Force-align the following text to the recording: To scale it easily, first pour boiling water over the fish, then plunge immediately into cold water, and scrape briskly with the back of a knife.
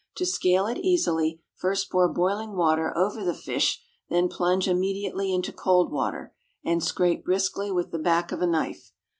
To 0.15 0.25
scale 0.25 0.65
it 0.65 0.79
easily, 0.79 1.43
first 1.53 1.91
pour 1.91 2.09
boiling 2.11 2.55
water 2.55 2.91
over 2.97 3.23
the 3.23 3.35
fish, 3.35 3.83
then 4.09 4.29
plunge 4.29 4.67
immediately 4.67 5.31
into 5.31 5.53
cold 5.53 5.91
water, 5.91 6.33
and 6.65 6.83
scrape 6.83 7.23
briskly 7.23 7.69
with 7.71 7.91
the 7.91 7.99
back 7.99 8.31
of 8.31 8.41
a 8.41 8.47
knife. 8.47 8.93